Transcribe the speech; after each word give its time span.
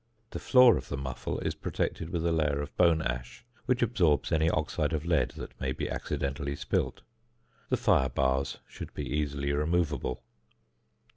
The 0.31 0.39
floor 0.39 0.77
of 0.77 0.89
the 0.89 0.97
muffle 0.97 1.37
is 1.41 1.53
protected 1.53 2.09
with 2.09 2.25
a 2.25 2.31
layer 2.31 2.59
of 2.59 2.75
bone 2.75 3.03
ash, 3.03 3.45
which 3.67 3.83
absorbs 3.83 4.31
any 4.31 4.49
oxide 4.49 4.93
of 4.93 5.05
lead 5.05 5.29
that 5.37 5.51
may 5.61 5.73
be 5.73 5.87
accidentally 5.87 6.55
spilt. 6.55 7.01
The 7.69 7.77
fire 7.77 8.09
bars 8.09 8.57
should 8.67 8.95
be 8.95 9.07
easily 9.07 9.53
removable. 9.53 10.23